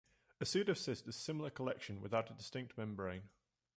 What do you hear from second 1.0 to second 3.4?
is similar collection without a distinct membrane.